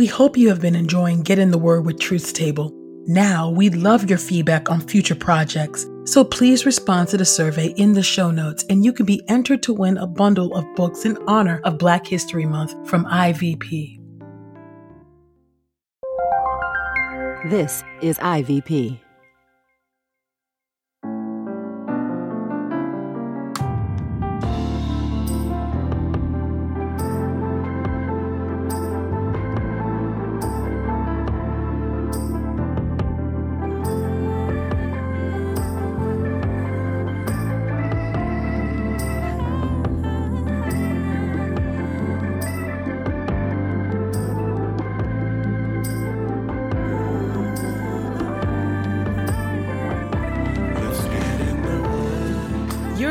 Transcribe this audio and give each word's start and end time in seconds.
We 0.00 0.06
hope 0.06 0.38
you 0.38 0.48
have 0.48 0.62
been 0.62 0.76
enjoying 0.76 1.20
Get 1.20 1.38
in 1.38 1.50
the 1.50 1.58
Word 1.58 1.84
with 1.84 1.98
Truth's 1.98 2.32
Table. 2.32 2.72
Now, 3.06 3.50
we'd 3.50 3.74
love 3.74 4.08
your 4.08 4.18
feedback 4.18 4.70
on 4.70 4.80
future 4.80 5.14
projects, 5.14 5.86
so 6.06 6.24
please 6.24 6.64
respond 6.64 7.08
to 7.08 7.18
the 7.18 7.26
survey 7.26 7.74
in 7.76 7.92
the 7.92 8.02
show 8.02 8.30
notes 8.30 8.64
and 8.70 8.82
you 8.82 8.94
can 8.94 9.04
be 9.04 9.20
entered 9.28 9.62
to 9.64 9.74
win 9.74 9.98
a 9.98 10.06
bundle 10.06 10.56
of 10.56 10.64
books 10.74 11.04
in 11.04 11.18
honor 11.28 11.60
of 11.64 11.76
Black 11.76 12.06
History 12.06 12.46
Month 12.46 12.88
from 12.88 13.04
IVP. 13.04 14.00
This 17.50 17.84
is 18.00 18.16
IVP. 18.20 19.00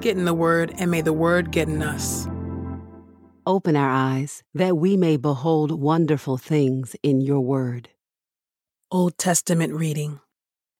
Get 0.00 0.16
in 0.16 0.24
the 0.24 0.34
Word, 0.34 0.74
and 0.78 0.90
may 0.90 1.00
the 1.00 1.12
Word 1.12 1.52
get 1.52 1.68
in 1.68 1.82
us. 1.82 2.26
Open 3.46 3.74
our 3.74 3.90
eyes 3.90 4.42
that 4.54 4.76
we 4.76 4.96
may 4.96 5.16
behold 5.16 5.72
wonderful 5.72 6.36
things 6.36 6.94
in 7.02 7.20
your 7.20 7.40
word. 7.40 7.88
Old 8.90 9.16
Testament 9.18 9.72
reading 9.72 10.20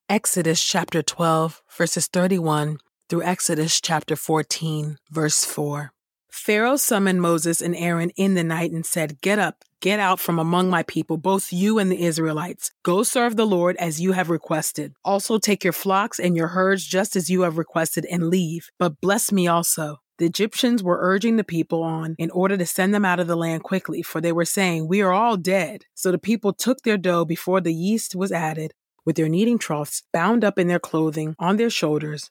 Exodus 0.09 0.63
chapter 0.63 1.03
12, 1.03 1.63
verses 1.77 2.07
31 2.07 2.79
through 3.09 3.23
Exodus 3.23 3.81
chapter 3.81 4.15
14, 4.15 4.99
verse 5.11 5.45
4. 5.45 5.93
Pharaoh 6.31 6.77
summoned 6.77 7.21
Moses 7.21 7.61
and 7.61 7.75
Aaron 7.75 8.11
in 8.11 8.35
the 8.35 8.45
night 8.45 8.71
and 8.71 8.87
said, 8.87 9.21
Get 9.21 9.39
up, 9.39 9.65
get 9.81 9.99
out 9.99 10.21
from 10.21 10.39
among 10.39 10.71
my 10.71 10.83
people, 10.85 11.17
both 11.17 11.53
you 11.53 11.79
and 11.79 11.91
the 11.91 12.03
Israelites. 12.03 12.71
Go 12.83 13.03
serve 13.03 13.37
the 13.37 13.47
Lord 13.47 13.77
as 13.77 14.01
you 14.01 14.13
have 14.13 14.31
requested. 14.31 14.95
Also 15.05 15.39
take 15.39 15.65
your 15.65 15.73
flocks 15.73 16.19
and 16.19 16.37
your 16.37 16.49
herds 16.49 16.87
just 16.87 17.17
as 17.17 17.31
you 17.31 17.43
have 17.43 17.59
requested 17.59 18.07
and 18.07 18.29
leave, 18.29 18.71
but 18.79 19.01
bless 19.01 19.33
me 19.33 19.49
also. 19.49 20.01
The 20.19 20.27
Egyptians 20.27 20.83
were 20.83 20.99
urging 21.01 21.37
the 21.37 21.45
people 21.45 21.83
on 21.83 22.15
in 22.19 22.31
order 22.31 22.57
to 22.59 22.67
send 22.67 22.95
them 22.95 23.07
out 23.07 23.21
of 23.21 23.27
the 23.27 23.37
land 23.37 23.63
quickly, 23.63 24.03
for 24.03 24.21
they 24.21 24.33
were 24.33 24.45
saying, 24.45 24.87
We 24.87 25.01
are 25.01 25.13
all 25.13 25.39
dead. 25.39 25.87
So 25.95 26.13
the 26.13 26.19
people 26.19 26.53
took 26.53 26.83
their 26.83 26.99
dough 26.99 27.25
before 27.25 27.61
the 27.63 27.73
yeast 27.73 28.15
was 28.15 28.31
added, 28.31 28.75
with 29.05 29.17
their 29.17 29.31
kneading 29.31 29.59
troughs 29.59 30.03
bound 30.13 30.45
up 30.45 30.59
in 30.59 30.69
their 30.69 30.79
clothing 30.79 31.35
on 31.39 31.57
their 31.57 31.71
shoulders. 31.71 32.31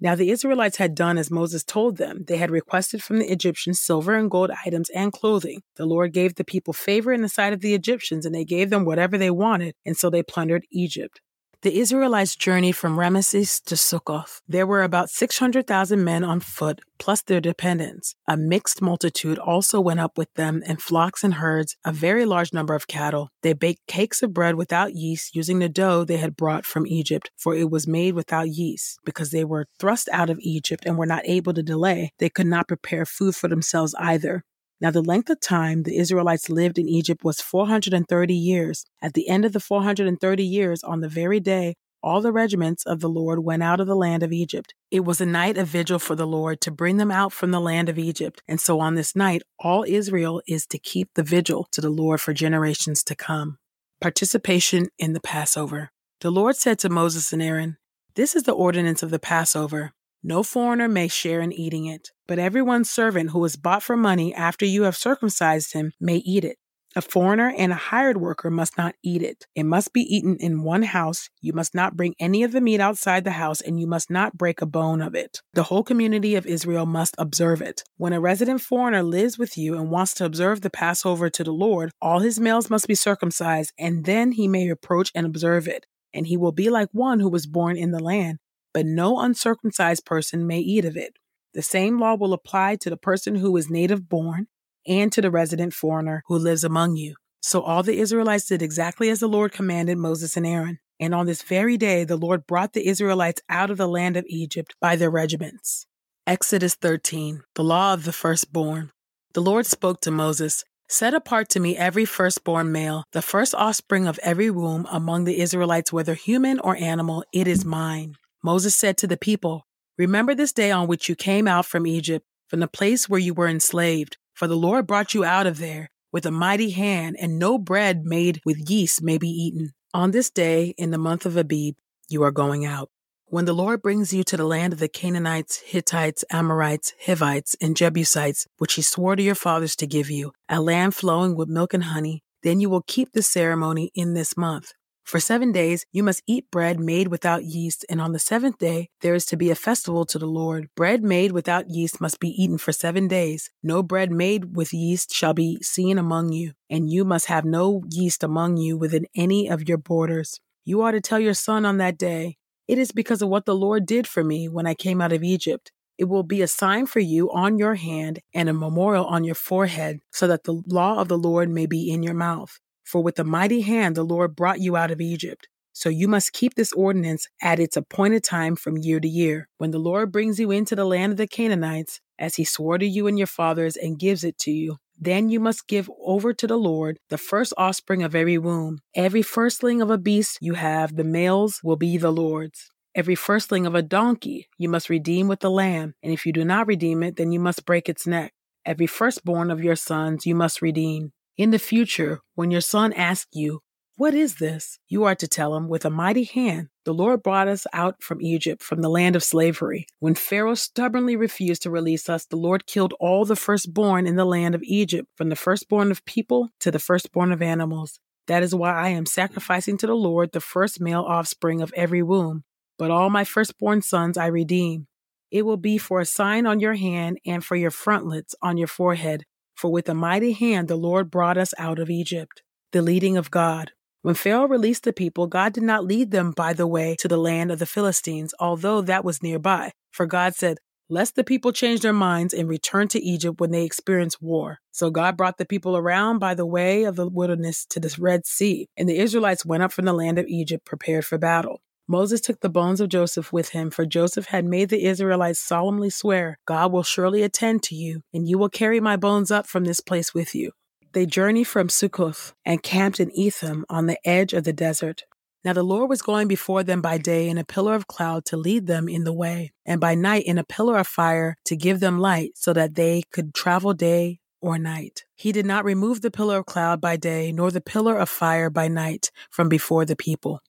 Now 0.00 0.14
the 0.14 0.30
Israelites 0.30 0.76
had 0.76 0.94
done 0.94 1.18
as 1.18 1.30
Moses 1.30 1.64
told 1.64 1.96
them. 1.96 2.24
They 2.28 2.36
had 2.36 2.50
requested 2.50 3.02
from 3.02 3.18
the 3.18 3.30
Egyptians 3.30 3.80
silver 3.80 4.14
and 4.14 4.30
gold 4.30 4.50
items 4.64 4.90
and 4.90 5.12
clothing. 5.12 5.62
The 5.76 5.86
Lord 5.86 6.12
gave 6.12 6.36
the 6.36 6.44
people 6.44 6.72
favor 6.72 7.12
in 7.12 7.22
the 7.22 7.28
sight 7.28 7.52
of 7.52 7.60
the 7.60 7.74
Egyptians, 7.74 8.24
and 8.24 8.34
they 8.34 8.44
gave 8.44 8.70
them 8.70 8.84
whatever 8.84 9.18
they 9.18 9.30
wanted, 9.30 9.74
and 9.84 9.96
so 9.96 10.08
they 10.08 10.22
plundered 10.22 10.66
Egypt. 10.70 11.20
The 11.62 11.80
Israelites 11.80 12.36
journeyed 12.36 12.76
from 12.76 12.96
Ramesses 12.96 13.60
to 13.64 13.76
Succoth. 13.76 14.42
There 14.46 14.64
were 14.64 14.84
about 14.84 15.10
600,000 15.10 16.04
men 16.04 16.22
on 16.22 16.38
foot, 16.38 16.80
plus 17.00 17.20
their 17.22 17.40
dependents. 17.40 18.14
A 18.28 18.36
mixed 18.36 18.80
multitude 18.80 19.40
also 19.40 19.80
went 19.80 19.98
up 19.98 20.16
with 20.16 20.32
them, 20.34 20.62
and 20.64 20.80
flocks 20.80 21.24
and 21.24 21.34
herds, 21.34 21.76
a 21.84 21.90
very 21.90 22.24
large 22.24 22.52
number 22.52 22.76
of 22.76 22.86
cattle. 22.86 23.30
They 23.42 23.54
baked 23.54 23.88
cakes 23.88 24.22
of 24.22 24.32
bread 24.32 24.54
without 24.54 24.94
yeast, 24.94 25.34
using 25.34 25.58
the 25.58 25.68
dough 25.68 26.04
they 26.04 26.18
had 26.18 26.36
brought 26.36 26.64
from 26.64 26.86
Egypt, 26.86 27.32
for 27.36 27.56
it 27.56 27.72
was 27.72 27.88
made 27.88 28.14
without 28.14 28.50
yeast. 28.50 29.00
Because 29.04 29.32
they 29.32 29.44
were 29.44 29.66
thrust 29.80 30.08
out 30.12 30.30
of 30.30 30.38
Egypt 30.40 30.84
and 30.86 30.96
were 30.96 31.06
not 31.06 31.26
able 31.26 31.54
to 31.54 31.62
delay, 31.64 32.12
they 32.20 32.30
could 32.30 32.46
not 32.46 32.68
prepare 32.68 33.04
food 33.04 33.34
for 33.34 33.48
themselves 33.48 33.96
either. 33.98 34.44
Now, 34.80 34.90
the 34.90 35.02
length 35.02 35.28
of 35.28 35.40
time 35.40 35.82
the 35.82 35.98
Israelites 35.98 36.48
lived 36.48 36.78
in 36.78 36.88
Egypt 36.88 37.24
was 37.24 37.40
430 37.40 38.34
years. 38.34 38.86
At 39.02 39.14
the 39.14 39.28
end 39.28 39.44
of 39.44 39.52
the 39.52 39.60
430 39.60 40.44
years, 40.44 40.84
on 40.84 41.00
the 41.00 41.08
very 41.08 41.40
day, 41.40 41.74
all 42.00 42.20
the 42.20 42.32
regiments 42.32 42.86
of 42.86 43.00
the 43.00 43.08
Lord 43.08 43.40
went 43.40 43.62
out 43.62 43.80
of 43.80 43.88
the 43.88 43.96
land 43.96 44.22
of 44.22 44.32
Egypt. 44.32 44.72
It 44.90 45.00
was 45.00 45.20
a 45.20 45.26
night 45.26 45.58
of 45.58 45.66
vigil 45.66 45.98
for 45.98 46.14
the 46.14 46.26
Lord 46.26 46.60
to 46.60 46.70
bring 46.70 46.96
them 46.96 47.10
out 47.10 47.32
from 47.32 47.50
the 47.50 47.60
land 47.60 47.88
of 47.88 47.98
Egypt. 47.98 48.40
And 48.46 48.60
so 48.60 48.78
on 48.78 48.94
this 48.94 49.16
night, 49.16 49.42
all 49.58 49.84
Israel 49.86 50.40
is 50.46 50.64
to 50.68 50.78
keep 50.78 51.08
the 51.14 51.24
vigil 51.24 51.66
to 51.72 51.80
the 51.80 51.90
Lord 51.90 52.20
for 52.20 52.32
generations 52.32 53.02
to 53.04 53.16
come. 53.16 53.58
Participation 54.00 54.86
in 54.96 55.12
the 55.12 55.20
Passover. 55.20 55.90
The 56.20 56.30
Lord 56.30 56.56
said 56.56 56.78
to 56.80 56.88
Moses 56.88 57.32
and 57.32 57.42
Aaron, 57.42 57.78
This 58.14 58.36
is 58.36 58.44
the 58.44 58.52
ordinance 58.52 59.02
of 59.02 59.10
the 59.10 59.18
Passover. 59.18 59.92
No 60.22 60.42
foreigner 60.42 60.88
may 60.88 61.08
share 61.08 61.40
in 61.40 61.52
eating 61.52 61.86
it, 61.86 62.10
but 62.26 62.38
everyone's 62.38 62.90
servant 62.90 63.30
who 63.30 63.44
is 63.44 63.56
bought 63.56 63.82
for 63.82 63.96
money 63.96 64.34
after 64.34 64.66
you 64.66 64.82
have 64.82 64.96
circumcised 64.96 65.74
him 65.74 65.92
may 66.00 66.16
eat 66.16 66.44
it. 66.44 66.58
A 66.96 67.02
foreigner 67.02 67.54
and 67.56 67.70
a 67.70 67.76
hired 67.76 68.16
worker 68.16 68.50
must 68.50 68.76
not 68.76 68.94
eat 69.04 69.22
it. 69.22 69.46
It 69.54 69.64
must 69.64 69.92
be 69.92 70.00
eaten 70.00 70.36
in 70.40 70.62
one 70.62 70.82
house. 70.82 71.28
You 71.40 71.52
must 71.52 71.74
not 71.74 71.96
bring 71.96 72.14
any 72.18 72.42
of 72.42 72.50
the 72.50 72.60
meat 72.60 72.80
outside 72.80 73.22
the 73.24 73.32
house, 73.32 73.60
and 73.60 73.78
you 73.78 73.86
must 73.86 74.10
not 74.10 74.36
break 74.36 74.60
a 74.60 74.66
bone 74.66 75.02
of 75.02 75.14
it. 75.14 75.40
The 75.52 75.64
whole 75.64 75.84
community 75.84 76.34
of 76.34 76.46
Israel 76.46 76.86
must 76.86 77.14
observe 77.18 77.60
it. 77.60 77.84
When 77.98 78.12
a 78.12 78.20
resident 78.20 78.62
foreigner 78.62 79.02
lives 79.02 79.38
with 79.38 79.56
you 79.56 79.76
and 79.76 79.90
wants 79.90 80.14
to 80.14 80.24
observe 80.24 80.62
the 80.62 80.70
Passover 80.70 81.30
to 81.30 81.44
the 81.44 81.52
Lord, 81.52 81.92
all 82.00 82.20
his 82.20 82.40
males 82.40 82.70
must 82.70 82.88
be 82.88 82.94
circumcised, 82.94 83.72
and 83.78 84.04
then 84.04 84.32
he 84.32 84.48
may 84.48 84.68
approach 84.68 85.12
and 85.14 85.26
observe 85.26 85.68
it. 85.68 85.86
And 86.14 86.26
he 86.26 86.38
will 86.38 86.52
be 86.52 86.70
like 86.70 86.88
one 86.92 87.20
who 87.20 87.28
was 87.28 87.46
born 87.46 87.76
in 87.76 87.92
the 87.92 88.02
land 88.02 88.38
but 88.72 88.86
no 88.86 89.18
uncircumcised 89.20 90.04
person 90.04 90.46
may 90.46 90.58
eat 90.58 90.84
of 90.84 90.96
it. 90.96 91.14
The 91.54 91.62
same 91.62 91.98
law 91.98 92.14
will 92.14 92.32
apply 92.32 92.76
to 92.76 92.90
the 92.90 92.96
person 92.96 93.36
who 93.36 93.56
is 93.56 93.70
native 93.70 94.08
born 94.08 94.46
and 94.86 95.12
to 95.12 95.20
the 95.20 95.30
resident 95.30 95.74
foreigner 95.74 96.22
who 96.26 96.38
lives 96.38 96.64
among 96.64 96.96
you. 96.96 97.14
So 97.40 97.62
all 97.62 97.82
the 97.82 97.98
Israelites 97.98 98.46
did 98.46 98.62
exactly 98.62 99.10
as 99.10 99.20
the 99.20 99.28
Lord 99.28 99.52
commanded 99.52 99.98
Moses 99.98 100.36
and 100.36 100.46
Aaron. 100.46 100.78
And 101.00 101.14
on 101.14 101.26
this 101.26 101.42
very 101.42 101.76
day, 101.76 102.04
the 102.04 102.16
Lord 102.16 102.46
brought 102.46 102.72
the 102.72 102.86
Israelites 102.86 103.40
out 103.48 103.70
of 103.70 103.76
the 103.76 103.88
land 103.88 104.16
of 104.16 104.24
Egypt 104.28 104.74
by 104.80 104.96
their 104.96 105.10
regiments. 105.10 105.86
Exodus 106.26 106.74
13, 106.74 107.42
the 107.54 107.64
law 107.64 107.94
of 107.94 108.04
the 108.04 108.12
firstborn. 108.12 108.90
The 109.34 109.40
Lord 109.40 109.66
spoke 109.66 110.00
to 110.02 110.10
Moses 110.10 110.64
Set 110.90 111.12
apart 111.12 111.50
to 111.50 111.60
me 111.60 111.76
every 111.76 112.06
firstborn 112.06 112.72
male, 112.72 113.04
the 113.12 113.20
first 113.20 113.54
offspring 113.54 114.06
of 114.06 114.18
every 114.22 114.50
womb 114.50 114.86
among 114.90 115.24
the 115.24 115.38
Israelites, 115.38 115.92
whether 115.92 116.14
human 116.14 116.58
or 116.60 116.76
animal, 116.76 117.24
it 117.30 117.46
is 117.46 117.62
mine. 117.62 118.16
Moses 118.42 118.74
said 118.74 118.96
to 118.98 119.06
the 119.06 119.16
people, 119.16 119.66
Remember 119.96 120.34
this 120.34 120.52
day 120.52 120.70
on 120.70 120.86
which 120.86 121.08
you 121.08 121.16
came 121.16 121.48
out 121.48 121.66
from 121.66 121.86
Egypt, 121.86 122.24
from 122.48 122.60
the 122.60 122.68
place 122.68 123.08
where 123.08 123.20
you 123.20 123.34
were 123.34 123.48
enslaved, 123.48 124.16
for 124.32 124.46
the 124.46 124.56
Lord 124.56 124.86
brought 124.86 125.14
you 125.14 125.24
out 125.24 125.46
of 125.46 125.58
there 125.58 125.90
with 126.12 126.24
a 126.24 126.30
mighty 126.30 126.70
hand, 126.70 127.16
and 127.20 127.38
no 127.38 127.58
bread 127.58 128.04
made 128.04 128.40
with 128.44 128.70
yeast 128.70 129.02
may 129.02 129.18
be 129.18 129.28
eaten. 129.28 129.72
On 129.92 130.10
this 130.10 130.30
day, 130.30 130.74
in 130.78 130.90
the 130.90 130.98
month 130.98 131.26
of 131.26 131.36
Abib, 131.36 131.76
you 132.08 132.22
are 132.22 132.30
going 132.30 132.64
out. 132.64 132.90
When 133.26 133.44
the 133.44 133.52
Lord 133.52 133.82
brings 133.82 134.14
you 134.14 134.24
to 134.24 134.38
the 134.38 134.46
land 134.46 134.72
of 134.72 134.78
the 134.78 134.88
Canaanites, 134.88 135.60
Hittites, 135.66 136.24
Amorites, 136.30 136.94
Hivites, 137.04 137.56
and 137.60 137.76
Jebusites, 137.76 138.46
which 138.56 138.74
he 138.74 138.82
swore 138.82 139.16
to 139.16 139.22
your 139.22 139.34
fathers 139.34 139.76
to 139.76 139.86
give 139.86 140.10
you, 140.10 140.32
a 140.48 140.62
land 140.62 140.94
flowing 140.94 141.36
with 141.36 141.48
milk 141.48 141.74
and 141.74 141.84
honey, 141.84 142.22
then 142.42 142.60
you 142.60 142.70
will 142.70 142.82
keep 142.86 143.12
the 143.12 143.22
ceremony 143.22 143.90
in 143.94 144.14
this 144.14 144.36
month. 144.36 144.72
For 145.08 145.20
seven 145.20 145.52
days 145.52 145.86
you 145.90 146.02
must 146.02 146.22
eat 146.26 146.50
bread 146.50 146.78
made 146.78 147.08
without 147.08 147.42
yeast, 147.42 147.82
and 147.88 147.98
on 147.98 148.12
the 148.12 148.18
seventh 148.18 148.58
day 148.58 148.90
there 149.00 149.14
is 149.14 149.24
to 149.24 149.38
be 149.38 149.50
a 149.50 149.54
festival 149.54 150.04
to 150.04 150.18
the 150.18 150.26
Lord. 150.26 150.68
Bread 150.76 151.02
made 151.02 151.32
without 151.32 151.70
yeast 151.70 151.98
must 151.98 152.20
be 152.20 152.28
eaten 152.28 152.58
for 152.58 152.72
seven 152.72 153.08
days. 153.08 153.50
No 153.62 153.82
bread 153.82 154.12
made 154.12 154.54
with 154.54 154.74
yeast 154.74 155.10
shall 155.10 155.32
be 155.32 155.62
seen 155.62 155.96
among 155.96 156.32
you, 156.32 156.52
and 156.68 156.90
you 156.90 157.06
must 157.06 157.24
have 157.24 157.46
no 157.46 157.84
yeast 157.90 158.22
among 158.22 158.58
you 158.58 158.76
within 158.76 159.06
any 159.16 159.48
of 159.48 159.66
your 159.66 159.78
borders. 159.78 160.40
You 160.66 160.82
are 160.82 160.92
to 160.92 161.00
tell 161.00 161.18
your 161.18 161.32
son 161.32 161.64
on 161.64 161.78
that 161.78 161.96
day, 161.96 162.36
It 162.66 162.76
is 162.76 162.92
because 162.92 163.22
of 163.22 163.30
what 163.30 163.46
the 163.46 163.56
Lord 163.56 163.86
did 163.86 164.06
for 164.06 164.22
me 164.22 164.46
when 164.46 164.66
I 164.66 164.74
came 164.74 165.00
out 165.00 165.14
of 165.14 165.24
Egypt. 165.24 165.72
It 165.96 166.04
will 166.04 166.22
be 166.22 166.42
a 166.42 166.46
sign 166.46 166.84
for 166.84 167.00
you 167.00 167.32
on 167.32 167.56
your 167.56 167.76
hand 167.76 168.18
and 168.34 168.50
a 168.50 168.52
memorial 168.52 169.06
on 169.06 169.24
your 169.24 169.34
forehead, 169.34 170.00
so 170.12 170.26
that 170.26 170.44
the 170.44 170.62
law 170.66 170.98
of 170.98 171.08
the 171.08 171.16
Lord 171.16 171.48
may 171.48 171.64
be 171.64 171.90
in 171.90 172.02
your 172.02 172.12
mouth. 172.12 172.60
For 172.88 173.02
with 173.02 173.18
a 173.18 173.24
mighty 173.24 173.60
hand 173.60 173.96
the 173.96 174.02
Lord 174.02 174.34
brought 174.34 174.60
you 174.60 174.74
out 174.74 174.90
of 174.90 174.98
Egypt. 174.98 175.46
So 175.74 175.90
you 175.90 176.08
must 176.08 176.32
keep 176.32 176.54
this 176.54 176.72
ordinance 176.72 177.26
at 177.42 177.60
its 177.60 177.76
appointed 177.76 178.24
time 178.24 178.56
from 178.56 178.78
year 178.78 178.98
to 178.98 179.06
year, 179.06 179.50
when 179.58 179.72
the 179.72 179.78
Lord 179.78 180.10
brings 180.10 180.40
you 180.40 180.50
into 180.50 180.74
the 180.74 180.86
land 180.86 181.12
of 181.12 181.18
the 181.18 181.26
Canaanites, 181.26 182.00
as 182.18 182.36
he 182.36 182.44
swore 182.44 182.78
to 182.78 182.86
you 182.86 183.06
and 183.06 183.18
your 183.18 183.26
fathers, 183.26 183.76
and 183.76 183.98
gives 183.98 184.24
it 184.24 184.38
to 184.38 184.50
you. 184.50 184.78
Then 184.98 185.28
you 185.28 185.38
must 185.38 185.68
give 185.68 185.90
over 186.02 186.32
to 186.32 186.46
the 186.46 186.56
Lord 186.56 186.96
the 187.10 187.18
first 187.18 187.52
offspring 187.58 188.02
of 188.02 188.14
every 188.14 188.38
womb. 188.38 188.78
Every 188.94 189.22
firstling 189.22 189.82
of 189.82 189.90
a 189.90 189.98
beast 189.98 190.38
you 190.40 190.54
have, 190.54 190.96
the 190.96 191.04
males 191.04 191.60
will 191.62 191.76
be 191.76 191.98
the 191.98 192.10
Lord's. 192.10 192.70
Every 192.94 193.14
firstling 193.14 193.66
of 193.66 193.74
a 193.74 193.82
donkey 193.82 194.48
you 194.56 194.70
must 194.70 194.88
redeem 194.88 195.28
with 195.28 195.40
the 195.40 195.50
lamb, 195.50 195.92
and 196.02 196.10
if 196.10 196.24
you 196.24 196.32
do 196.32 196.42
not 196.42 196.66
redeem 196.66 197.02
it, 197.02 197.16
then 197.16 197.32
you 197.32 197.38
must 197.38 197.66
break 197.66 197.86
its 197.90 198.06
neck. 198.06 198.32
Every 198.64 198.86
firstborn 198.86 199.50
of 199.50 199.62
your 199.62 199.76
sons 199.76 200.24
you 200.24 200.34
must 200.34 200.62
redeem. 200.62 201.12
In 201.38 201.50
the 201.50 201.58
future, 201.58 202.20
when 202.34 202.50
your 202.50 202.60
son 202.60 202.92
asks 202.92 203.30
you, 203.32 203.60
What 203.96 204.12
is 204.12 204.34
this? 204.34 204.78
you 204.88 205.04
are 205.04 205.14
to 205.14 205.26
tell 205.26 205.56
him, 205.56 205.68
With 205.68 205.86
a 205.86 205.90
mighty 205.90 206.24
hand, 206.24 206.68
the 206.84 206.92
Lord 206.92 207.22
brought 207.22 207.48
us 207.48 207.66
out 207.72 208.02
from 208.02 208.20
Egypt, 208.20 208.62
from 208.62 208.82
the 208.82 208.90
land 208.90 209.16
of 209.16 209.24
slavery. 209.24 209.86
When 210.00 210.14
Pharaoh 210.14 210.54
stubbornly 210.54 211.16
refused 211.16 211.62
to 211.62 211.70
release 211.70 212.08
us, 212.10 212.26
the 212.26 212.36
Lord 212.36 212.66
killed 212.66 212.92
all 213.00 213.24
the 213.24 213.36
firstborn 213.36 214.06
in 214.06 214.16
the 214.16 214.26
land 214.26 214.54
of 214.54 214.62
Egypt, 214.64 215.08
from 215.16 215.30
the 215.30 215.36
firstborn 215.36 215.90
of 215.90 216.04
people 216.04 216.50
to 216.60 216.70
the 216.70 216.78
firstborn 216.78 217.32
of 217.32 217.40
animals. 217.40 218.00
That 218.26 218.42
is 218.42 218.54
why 218.54 218.72
I 218.72 218.88
am 218.88 219.06
sacrificing 219.06 219.78
to 219.78 219.86
the 219.86 219.94
Lord 219.94 220.32
the 220.32 220.40
first 220.40 220.80
male 220.80 221.04
offspring 221.08 221.62
of 221.62 221.72
every 221.74 222.02
womb 222.02 222.44
but 222.78 222.90
all 222.92 223.10
my 223.10 223.24
firstborn 223.24 223.82
sons 223.82 224.16
I 224.16 224.26
redeem. 224.26 224.86
It 225.30 225.44
will 225.44 225.58
be 225.58 225.76
for 225.76 226.00
a 226.00 226.06
sign 226.06 226.46
on 226.46 226.60
your 226.60 226.74
hand 226.74 227.18
and 227.26 227.44
for 227.44 227.56
your 227.56 227.72
frontlets 227.72 228.34
on 228.40 228.56
your 228.56 228.68
forehead. 228.68 229.24
For 229.58 229.72
with 229.72 229.88
a 229.88 229.94
mighty 229.94 230.34
hand 230.34 230.68
the 230.68 230.76
Lord 230.76 231.10
brought 231.10 231.36
us 231.36 231.52
out 231.58 231.80
of 231.80 231.90
Egypt. 231.90 232.42
The 232.70 232.80
leading 232.80 233.16
of 233.16 233.32
God. 233.32 233.72
When 234.02 234.14
Pharaoh 234.14 234.46
released 234.46 234.84
the 234.84 234.92
people, 234.92 235.26
God 235.26 235.52
did 235.52 235.64
not 235.64 235.84
lead 235.84 236.12
them 236.12 236.30
by 236.30 236.52
the 236.52 236.68
way 236.68 236.94
to 237.00 237.08
the 237.08 237.16
land 237.16 237.50
of 237.50 237.58
the 237.58 237.66
Philistines, 237.66 238.32
although 238.38 238.80
that 238.82 239.04
was 239.04 239.20
nearby. 239.20 239.72
For 239.90 240.06
God 240.06 240.36
said, 240.36 240.58
Lest 240.88 241.16
the 241.16 241.24
people 241.24 241.50
change 241.50 241.80
their 241.80 241.92
minds 241.92 242.32
and 242.32 242.48
return 242.48 242.86
to 242.88 243.02
Egypt 243.02 243.40
when 243.40 243.50
they 243.50 243.64
experience 243.64 244.20
war. 244.20 244.60
So 244.70 244.90
God 244.90 245.16
brought 245.16 245.38
the 245.38 245.44
people 245.44 245.76
around 245.76 246.20
by 246.20 246.34
the 246.34 246.46
way 246.46 246.84
of 246.84 246.94
the 246.94 247.08
wilderness 247.08 247.66
to 247.70 247.80
the 247.80 247.92
Red 247.98 248.26
Sea, 248.26 248.68
and 248.76 248.88
the 248.88 248.98
Israelites 248.98 249.44
went 249.44 249.64
up 249.64 249.72
from 249.72 249.86
the 249.86 249.92
land 249.92 250.20
of 250.20 250.26
Egypt 250.28 250.64
prepared 250.64 251.04
for 251.04 251.18
battle. 251.18 251.62
Moses 251.90 252.20
took 252.20 252.40
the 252.40 252.50
bones 252.50 252.82
of 252.82 252.90
Joseph 252.90 253.32
with 253.32 253.48
him, 253.50 253.70
for 253.70 253.86
Joseph 253.86 254.26
had 254.26 254.44
made 254.44 254.68
the 254.68 254.84
Israelites 254.84 255.40
solemnly 255.40 255.88
swear, 255.88 256.38
God 256.46 256.70
will 256.70 256.82
surely 256.82 257.22
attend 257.22 257.62
to 257.64 257.74
you, 257.74 258.02
and 258.12 258.28
you 258.28 258.36
will 258.36 258.50
carry 258.50 258.78
my 258.78 258.96
bones 258.96 259.30
up 259.30 259.46
from 259.46 259.64
this 259.64 259.80
place 259.80 260.12
with 260.12 260.34
you. 260.34 260.52
They 260.92 261.06
journeyed 261.06 261.46
from 261.48 261.70
Succoth 261.70 262.34
and 262.44 262.62
camped 262.62 263.00
in 263.00 263.10
Etham 263.16 263.64
on 263.70 263.86
the 263.86 263.98
edge 264.06 264.34
of 264.34 264.44
the 264.44 264.52
desert. 264.52 265.04
Now 265.44 265.54
the 265.54 265.62
Lord 265.62 265.88
was 265.88 266.02
going 266.02 266.28
before 266.28 266.62
them 266.62 266.82
by 266.82 266.98
day 266.98 267.26
in 267.26 267.38
a 267.38 267.44
pillar 267.44 267.74
of 267.74 267.86
cloud 267.86 268.26
to 268.26 268.36
lead 268.36 268.66
them 268.66 268.86
in 268.86 269.04
the 269.04 269.12
way, 269.12 269.52
and 269.64 269.80
by 269.80 269.94
night 269.94 270.24
in 270.26 270.36
a 270.36 270.44
pillar 270.44 270.76
of 270.76 270.86
fire 270.86 271.36
to 271.46 271.56
give 271.56 271.80
them 271.80 271.98
light, 271.98 272.32
so 272.34 272.52
that 272.52 272.74
they 272.74 273.04
could 273.12 273.32
travel 273.32 273.72
day 273.72 274.20
or 274.42 274.58
night. 274.58 275.04
He 275.16 275.32
did 275.32 275.46
not 275.46 275.64
remove 275.64 276.02
the 276.02 276.10
pillar 276.10 276.38
of 276.38 276.46
cloud 276.46 276.82
by 276.82 276.98
day, 276.98 277.32
nor 277.32 277.50
the 277.50 277.62
pillar 277.62 277.96
of 277.96 278.10
fire 278.10 278.50
by 278.50 278.68
night 278.68 279.10
from 279.30 279.48
before 279.48 279.86
the 279.86 279.96
people. 279.96 280.40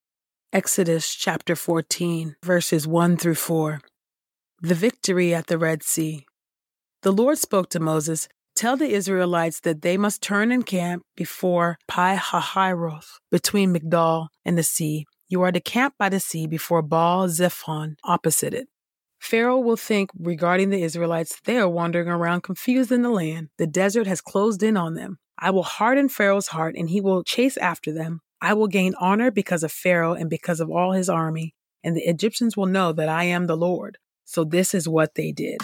Exodus 0.51 1.13
chapter 1.13 1.55
14, 1.55 2.35
verses 2.43 2.87
1 2.87 3.17
through 3.17 3.35
4. 3.35 3.81
The 4.63 4.73
victory 4.73 5.31
at 5.31 5.45
the 5.45 5.59
Red 5.59 5.83
Sea. 5.83 6.25
The 7.03 7.11
Lord 7.11 7.37
spoke 7.37 7.69
to 7.69 7.79
Moses, 7.79 8.27
Tell 8.55 8.75
the 8.75 8.89
Israelites 8.89 9.59
that 9.59 9.83
they 9.83 9.95
must 9.95 10.23
turn 10.23 10.51
and 10.51 10.65
camp 10.65 11.03
before 11.15 11.77
Pi 11.87 12.15
Hahiroth, 12.15 13.19
between 13.29 13.75
Migdol 13.75 14.29
and 14.43 14.57
the 14.57 14.63
sea. 14.63 15.05
You 15.27 15.43
are 15.43 15.51
to 15.51 15.59
camp 15.59 15.93
by 15.99 16.09
the 16.09 16.19
sea 16.19 16.47
before 16.47 16.81
Baal 16.81 17.27
Zephon, 17.27 17.97
opposite 18.03 18.55
it. 18.55 18.69
Pharaoh 19.19 19.59
will 19.59 19.77
think 19.77 20.09
regarding 20.19 20.71
the 20.71 20.81
Israelites, 20.81 21.39
they 21.45 21.57
are 21.57 21.69
wandering 21.69 22.07
around 22.07 22.41
confused 22.41 22.91
in 22.91 23.03
the 23.03 23.11
land. 23.11 23.49
The 23.59 23.67
desert 23.67 24.07
has 24.07 24.19
closed 24.19 24.63
in 24.63 24.77
on 24.77 24.95
them. 24.95 25.19
I 25.37 25.51
will 25.51 25.61
harden 25.61 26.09
Pharaoh's 26.09 26.47
heart, 26.47 26.73
and 26.75 26.89
he 26.89 27.01
will 27.01 27.23
chase 27.23 27.55
after 27.57 27.91
them. 27.91 28.21
I 28.41 28.53
will 28.53 28.67
gain 28.67 28.93
honor 29.01 29.31
because 29.31 29.63
of 29.63 29.71
Pharaoh 29.71 30.13
and 30.13 30.29
because 30.29 30.61
of 30.61 30.69
all 30.69 30.93
his 30.93 31.09
army, 31.09 31.55
and 31.83 31.93
the 31.95 32.07
Egyptians 32.07 32.55
will 32.55 32.67
know 32.67 32.93
that 32.93 33.09
I 33.09 33.25
am 33.25 33.47
the 33.47 33.57
Lord. 33.57 33.97
So 34.23 34.45
this 34.45 34.73
is 34.73 34.87
what 34.87 35.15
they 35.15 35.33
did. 35.33 35.57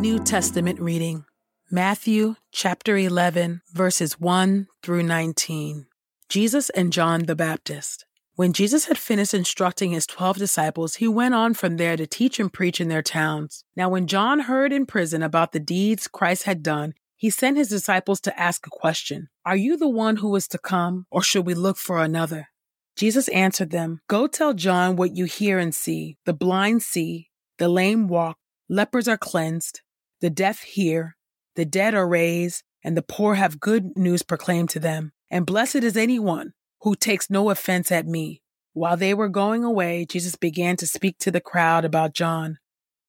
New 0.00 0.18
Testament 0.18 0.80
reading 0.80 1.24
Matthew 1.70 2.34
chapter 2.50 2.96
11, 2.96 3.62
verses 3.72 4.18
1 4.18 4.66
through 4.82 5.04
19. 5.04 5.86
Jesus 6.28 6.68
and 6.70 6.92
John 6.92 7.26
the 7.26 7.36
Baptist. 7.36 8.06
When 8.36 8.52
Jesus 8.52 8.86
had 8.86 8.98
finished 8.98 9.32
instructing 9.32 9.92
his 9.92 10.08
twelve 10.08 10.38
disciples, 10.38 10.96
he 10.96 11.06
went 11.06 11.34
on 11.34 11.54
from 11.54 11.76
there 11.76 11.96
to 11.96 12.04
teach 12.04 12.40
and 12.40 12.52
preach 12.52 12.80
in 12.80 12.88
their 12.88 13.02
towns. 13.02 13.64
Now, 13.76 13.88
when 13.88 14.08
John 14.08 14.40
heard 14.40 14.72
in 14.72 14.86
prison 14.86 15.22
about 15.22 15.52
the 15.52 15.60
deeds 15.60 16.08
Christ 16.08 16.42
had 16.42 16.60
done, 16.60 16.94
he 17.16 17.30
sent 17.30 17.56
his 17.56 17.68
disciples 17.68 18.20
to 18.22 18.36
ask 18.36 18.66
a 18.66 18.70
question 18.70 19.28
Are 19.46 19.54
you 19.54 19.76
the 19.76 19.88
one 19.88 20.16
who 20.16 20.34
is 20.34 20.48
to 20.48 20.58
come, 20.58 21.06
or 21.12 21.22
should 21.22 21.46
we 21.46 21.54
look 21.54 21.76
for 21.76 22.02
another? 22.02 22.48
Jesus 22.96 23.28
answered 23.28 23.70
them 23.70 24.00
Go 24.08 24.26
tell 24.26 24.52
John 24.52 24.96
what 24.96 25.14
you 25.14 25.26
hear 25.26 25.60
and 25.60 25.72
see. 25.72 26.16
The 26.26 26.34
blind 26.34 26.82
see, 26.82 27.30
the 27.58 27.68
lame 27.68 28.08
walk, 28.08 28.38
lepers 28.68 29.06
are 29.06 29.16
cleansed, 29.16 29.80
the 30.20 30.30
deaf 30.30 30.62
hear, 30.62 31.16
the 31.54 31.64
dead 31.64 31.94
are 31.94 32.08
raised, 32.08 32.64
and 32.82 32.96
the 32.96 33.02
poor 33.02 33.36
have 33.36 33.60
good 33.60 33.96
news 33.96 34.22
proclaimed 34.22 34.70
to 34.70 34.80
them. 34.80 35.12
And 35.30 35.46
blessed 35.46 35.76
is 35.84 35.96
anyone 35.96 36.52
who 36.84 36.94
takes 36.94 37.30
no 37.30 37.48
offense 37.48 37.90
at 37.90 38.06
me. 38.06 38.42
While 38.74 38.98
they 38.98 39.14
were 39.14 39.30
going 39.30 39.64
away, 39.64 40.04
Jesus 40.04 40.36
began 40.36 40.76
to 40.76 40.86
speak 40.86 41.16
to 41.20 41.30
the 41.30 41.40
crowd 41.40 41.82
about 41.82 42.12
John. 42.12 42.58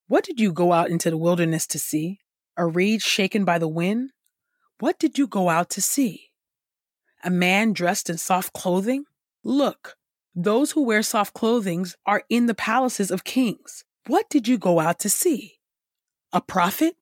What 0.08 0.24
did 0.24 0.40
you 0.40 0.54
go 0.54 0.72
out 0.72 0.90
into 0.90 1.10
the 1.10 1.18
wilderness 1.18 1.68
to 1.68 1.80
see? 1.80 2.20
A 2.56 2.66
reed 2.66 3.02
shaken 3.02 3.44
by 3.44 3.60
the 3.60 3.68
wind? 3.68 4.12
What 4.80 4.98
did 4.98 5.18
you 5.18 5.28
go 5.28 5.50
out 5.50 5.70
to 5.72 5.82
see? 5.82 6.30
A 7.22 7.30
man 7.30 7.74
dressed 7.74 8.10
in 8.10 8.18
soft 8.18 8.54
clothing? 8.54 9.04
Look, 9.44 9.98
those 10.34 10.72
who 10.72 10.86
wear 10.86 11.04
soft 11.04 11.34
clothing 11.34 11.86
are 12.06 12.24
in 12.30 12.46
the 12.46 12.56
palaces 12.56 13.12
of 13.12 13.26
kings. 13.26 13.84
What 14.08 14.30
did 14.30 14.48
you 14.48 14.58
go 14.58 14.80
out 14.80 15.00
to 15.00 15.10
see? 15.10 15.56
A 16.32 16.40
prophet? 16.40 16.96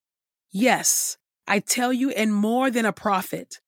Yes, 0.49 1.17
I 1.47 1.59
tell 1.59 1.93
you, 1.93 2.09
and 2.09 2.33
more 2.33 2.71
than 2.71 2.85
a 2.85 2.93
prophet. 2.93 3.59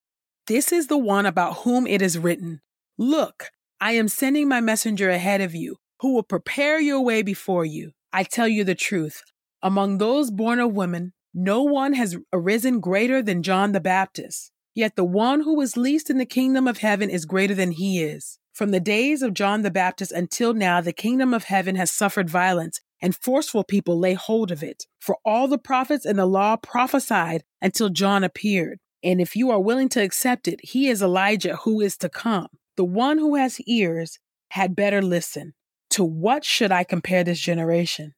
This 0.47 0.71
is 0.71 0.87
the 0.87 0.97
one 0.97 1.27
about 1.27 1.57
whom 1.57 1.85
it 1.85 2.01
is 2.01 2.17
written 2.17 2.61
Look, 2.97 3.49
I 3.81 3.91
am 3.93 4.07
sending 4.07 4.47
my 4.47 4.61
messenger 4.61 5.09
ahead 5.09 5.41
of 5.41 5.53
you, 5.53 5.77
who 5.99 6.13
will 6.13 6.23
prepare 6.23 6.79
your 6.79 7.01
way 7.01 7.21
before 7.21 7.65
you. 7.65 7.91
I 8.13 8.23
tell 8.23 8.47
you 8.47 8.63
the 8.63 8.75
truth. 8.75 9.21
Among 9.61 9.97
those 9.97 10.31
born 10.31 10.59
of 10.59 10.73
women, 10.73 11.13
no 11.33 11.63
one 11.63 11.93
has 11.93 12.15
arisen 12.31 12.79
greater 12.79 13.21
than 13.21 13.43
John 13.43 13.73
the 13.73 13.81
Baptist. 13.81 14.51
Yet 14.73 14.95
the 14.95 15.03
one 15.03 15.41
who 15.41 15.59
is 15.59 15.75
least 15.75 16.09
in 16.09 16.17
the 16.17 16.25
kingdom 16.25 16.67
of 16.67 16.77
heaven 16.77 17.09
is 17.09 17.25
greater 17.25 17.53
than 17.53 17.71
he 17.71 18.01
is. 18.01 18.39
From 18.53 18.71
the 18.71 18.79
days 18.79 19.21
of 19.21 19.33
John 19.33 19.63
the 19.63 19.71
Baptist 19.71 20.13
until 20.13 20.53
now, 20.53 20.79
the 20.79 20.93
kingdom 20.93 21.33
of 21.33 21.45
heaven 21.45 21.75
has 21.75 21.91
suffered 21.91 22.29
violence, 22.29 22.79
and 23.01 23.13
forceful 23.13 23.65
people 23.65 23.99
lay 23.99 24.13
hold 24.13 24.51
of 24.51 24.63
it. 24.63 24.85
For 25.01 25.17
all 25.25 25.49
the 25.49 25.57
prophets 25.57 26.05
and 26.05 26.17
the 26.17 26.25
law 26.25 26.55
prophesied 26.55 27.43
until 27.61 27.89
John 27.89 28.23
appeared. 28.23 28.79
And 29.03 29.19
if 29.19 29.35
you 29.35 29.51
are 29.51 29.59
willing 29.59 29.89
to 29.89 30.01
accept 30.01 30.47
it, 30.47 30.61
he 30.63 30.87
is 30.87 31.01
Elijah 31.01 31.57
who 31.57 31.81
is 31.81 31.97
to 31.97 32.07
come. 32.07 32.47
The 32.77 32.83
one 32.85 33.17
who 33.17 33.35
has 33.35 33.61
ears 33.61 34.19
had 34.49 34.75
better 34.75 35.01
listen. 35.01 35.53
To 35.91 36.03
what 36.03 36.43
should 36.43 36.71
I 36.71 36.83
compare 36.83 37.23
this 37.23 37.39
generation? 37.39 38.15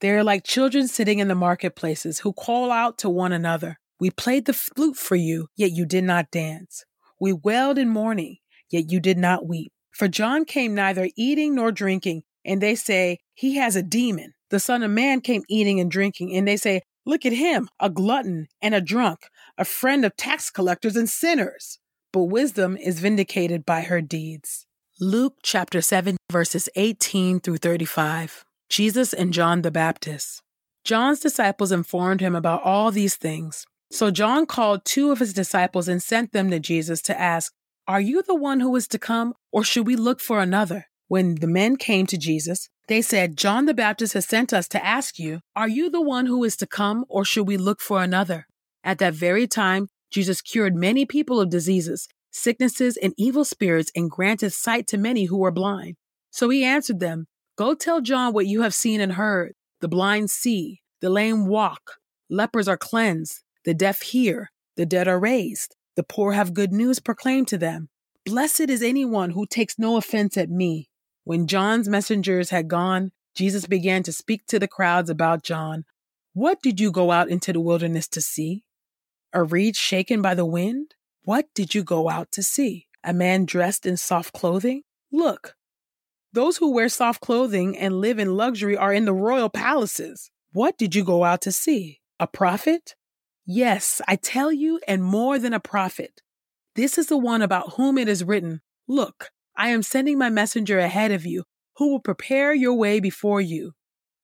They 0.00 0.10
are 0.10 0.24
like 0.24 0.44
children 0.44 0.88
sitting 0.88 1.20
in 1.20 1.28
the 1.28 1.34
marketplaces 1.34 2.18
who 2.18 2.34
call 2.34 2.70
out 2.70 2.98
to 2.98 3.08
one 3.08 3.32
another. 3.32 3.78
We 3.98 4.10
played 4.10 4.44
the 4.44 4.52
flute 4.52 4.96
for 4.96 5.14
you, 5.14 5.48
yet 5.56 5.70
you 5.70 5.86
did 5.86 6.04
not 6.04 6.30
dance. 6.30 6.84
We 7.18 7.32
wailed 7.32 7.78
in 7.78 7.88
mourning, 7.88 8.38
yet 8.68 8.90
you 8.90 9.00
did 9.00 9.16
not 9.16 9.46
weep. 9.46 9.72
For 9.90 10.08
John 10.08 10.44
came 10.44 10.74
neither 10.74 11.08
eating 11.16 11.54
nor 11.54 11.72
drinking, 11.72 12.24
and 12.44 12.60
they 12.60 12.74
say, 12.74 13.20
He 13.32 13.56
has 13.56 13.76
a 13.76 13.82
demon. 13.82 14.34
The 14.50 14.60
Son 14.60 14.82
of 14.82 14.90
Man 14.90 15.22
came 15.22 15.44
eating 15.48 15.80
and 15.80 15.90
drinking, 15.90 16.36
and 16.36 16.46
they 16.46 16.58
say, 16.58 16.82
Look 17.06 17.24
at 17.24 17.32
him, 17.32 17.68
a 17.80 17.88
glutton 17.88 18.48
and 18.60 18.74
a 18.74 18.80
drunk, 18.82 19.20
a 19.56 19.64
friend 19.64 20.04
of 20.04 20.16
tax 20.16 20.50
collectors 20.50 20.96
and 20.96 21.08
sinners 21.08 21.78
but 22.14 22.26
wisdom 22.26 22.76
is 22.76 23.00
vindicated 23.00 23.66
by 23.66 23.80
her 23.80 24.00
deeds. 24.00 24.66
Luke 25.00 25.38
chapter 25.42 25.80
7, 25.80 26.16
verses 26.30 26.68
18 26.76 27.40
through 27.40 27.56
35. 27.56 28.44
Jesus 28.68 29.12
and 29.12 29.32
John 29.32 29.62
the 29.62 29.72
Baptist. 29.72 30.40
John's 30.84 31.18
disciples 31.18 31.72
informed 31.72 32.20
him 32.20 32.36
about 32.36 32.62
all 32.62 32.92
these 32.92 33.16
things. 33.16 33.66
So 33.90 34.12
John 34.12 34.46
called 34.46 34.84
two 34.84 35.10
of 35.10 35.18
his 35.18 35.32
disciples 35.32 35.88
and 35.88 36.00
sent 36.00 36.30
them 36.30 36.52
to 36.52 36.60
Jesus 36.60 37.02
to 37.02 37.20
ask, 37.20 37.52
Are 37.88 38.00
you 38.00 38.22
the 38.22 38.36
one 38.36 38.60
who 38.60 38.76
is 38.76 38.86
to 38.88 38.98
come, 39.00 39.34
or 39.50 39.64
should 39.64 39.84
we 39.84 39.96
look 39.96 40.20
for 40.20 40.38
another? 40.38 40.86
When 41.08 41.34
the 41.34 41.48
men 41.48 41.74
came 41.74 42.06
to 42.06 42.16
Jesus, 42.16 42.68
they 42.86 43.02
said, 43.02 43.36
John 43.36 43.66
the 43.66 43.74
Baptist 43.74 44.14
has 44.14 44.24
sent 44.24 44.52
us 44.52 44.68
to 44.68 44.84
ask 44.86 45.18
you, 45.18 45.40
Are 45.56 45.68
you 45.68 45.90
the 45.90 46.00
one 46.00 46.26
who 46.26 46.44
is 46.44 46.56
to 46.58 46.66
come, 46.68 47.04
or 47.08 47.24
should 47.24 47.48
we 47.48 47.56
look 47.56 47.80
for 47.80 48.04
another? 48.04 48.46
At 48.84 48.98
that 48.98 49.14
very 49.14 49.48
time, 49.48 49.88
Jesus 50.14 50.40
cured 50.40 50.76
many 50.76 51.04
people 51.04 51.40
of 51.40 51.50
diseases, 51.50 52.06
sicknesses, 52.30 52.96
and 52.96 53.12
evil 53.18 53.44
spirits, 53.44 53.90
and 53.96 54.08
granted 54.08 54.52
sight 54.52 54.86
to 54.86 54.96
many 54.96 55.24
who 55.24 55.38
were 55.38 55.50
blind. 55.50 55.96
So 56.30 56.48
he 56.50 56.62
answered 56.62 57.00
them, 57.00 57.26
Go 57.58 57.74
tell 57.74 58.00
John 58.00 58.32
what 58.32 58.46
you 58.46 58.62
have 58.62 58.74
seen 58.74 59.00
and 59.00 59.14
heard. 59.14 59.54
The 59.80 59.88
blind 59.88 60.30
see, 60.30 60.82
the 61.00 61.10
lame 61.10 61.48
walk, 61.48 61.96
lepers 62.30 62.68
are 62.68 62.76
cleansed, 62.76 63.42
the 63.64 63.74
deaf 63.74 64.02
hear, 64.02 64.52
the 64.76 64.86
dead 64.86 65.08
are 65.08 65.18
raised, 65.18 65.74
the 65.96 66.04
poor 66.04 66.30
have 66.30 66.54
good 66.54 66.72
news 66.72 67.00
proclaimed 67.00 67.48
to 67.48 67.58
them. 67.58 67.88
Blessed 68.24 68.70
is 68.70 68.84
anyone 68.84 69.30
who 69.30 69.46
takes 69.46 69.80
no 69.80 69.96
offense 69.96 70.36
at 70.36 70.48
me. 70.48 70.90
When 71.24 71.48
John's 71.48 71.88
messengers 71.88 72.50
had 72.50 72.68
gone, 72.68 73.10
Jesus 73.34 73.66
began 73.66 74.04
to 74.04 74.12
speak 74.12 74.46
to 74.46 74.60
the 74.60 74.68
crowds 74.68 75.10
about 75.10 75.42
John. 75.42 75.86
What 76.34 76.62
did 76.62 76.78
you 76.78 76.92
go 76.92 77.10
out 77.10 77.28
into 77.28 77.52
the 77.52 77.60
wilderness 77.60 78.06
to 78.08 78.20
see? 78.20 78.63
A 79.34 79.42
reed 79.42 79.74
shaken 79.74 80.22
by 80.22 80.34
the 80.34 80.46
wind? 80.46 80.94
What 81.24 81.46
did 81.54 81.74
you 81.74 81.82
go 81.82 82.08
out 82.08 82.30
to 82.32 82.42
see? 82.42 82.86
A 83.02 83.12
man 83.12 83.44
dressed 83.44 83.84
in 83.84 83.96
soft 83.96 84.32
clothing? 84.32 84.82
Look, 85.10 85.56
those 86.32 86.56
who 86.56 86.72
wear 86.72 86.88
soft 86.88 87.20
clothing 87.20 87.76
and 87.76 88.00
live 88.00 88.18
in 88.18 88.36
luxury 88.36 88.76
are 88.76 88.92
in 88.92 89.04
the 89.04 89.12
royal 89.12 89.48
palaces. 89.48 90.30
What 90.52 90.78
did 90.78 90.94
you 90.94 91.04
go 91.04 91.24
out 91.24 91.42
to 91.42 91.52
see? 91.52 92.00
A 92.18 92.26
prophet? 92.26 92.94
Yes, 93.44 94.00
I 94.08 94.16
tell 94.16 94.52
you, 94.52 94.80
and 94.88 95.02
more 95.02 95.38
than 95.38 95.52
a 95.52 95.60
prophet. 95.60 96.22
This 96.76 96.96
is 96.96 97.08
the 97.08 97.18
one 97.18 97.42
about 97.42 97.74
whom 97.74 97.98
it 97.98 98.08
is 98.08 98.24
written 98.24 98.62
Look, 98.88 99.30
I 99.56 99.68
am 99.68 99.82
sending 99.82 100.18
my 100.18 100.28
messenger 100.28 100.78
ahead 100.78 101.10
of 101.10 101.26
you, 101.26 101.44
who 101.76 101.90
will 101.90 102.00
prepare 102.00 102.54
your 102.54 102.74
way 102.74 103.00
before 103.00 103.40
you. 103.40 103.72